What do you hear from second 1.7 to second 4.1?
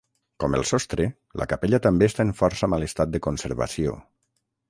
també està en força mal estat de conservació.